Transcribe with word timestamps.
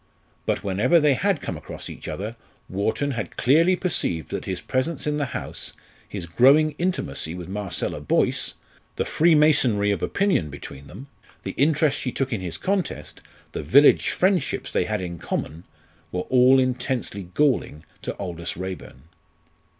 But 0.47 0.63
whenever 0.63 0.99
they 0.99 1.13
had 1.13 1.43
come 1.43 1.55
across 1.55 1.87
each 1.87 2.07
other 2.07 2.35
Wharton 2.67 3.11
had 3.11 3.37
clearly 3.37 3.75
perceived 3.75 4.31
that 4.31 4.45
his 4.45 4.59
presence 4.59 5.05
in 5.05 5.17
the 5.17 5.25
house, 5.37 5.73
his 6.09 6.25
growing 6.25 6.71
intimacy 6.79 7.35
with 7.35 7.47
Marcella 7.47 7.99
Boyce, 8.01 8.55
the 8.95 9.05
free 9.05 9.35
masonry 9.35 9.91
of 9.91 10.01
opinion 10.01 10.49
between 10.49 10.87
them, 10.87 11.05
the 11.43 11.51
interest 11.51 11.99
she 11.99 12.11
took 12.11 12.33
in 12.33 12.41
his 12.41 12.57
contest, 12.57 13.21
the 13.51 13.61
village 13.61 14.09
friendships 14.09 14.71
they 14.71 14.85
had 14.85 15.01
in 15.01 15.19
common, 15.19 15.65
were 16.11 16.21
all 16.21 16.57
intensely 16.57 17.29
galling 17.35 17.83
to 18.01 18.17
Aldous 18.17 18.57
Raeburn. 18.57 19.03